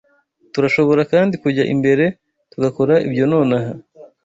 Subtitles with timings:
[0.53, 2.05] Turashobora kandi kujya imbere
[2.51, 3.71] tugakora ibyo nonaha.